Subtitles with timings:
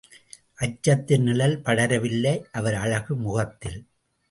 [0.59, 3.79] அச்சத்தின் நிழல் படரவில்லை அவர் அழகு முகத்தில்.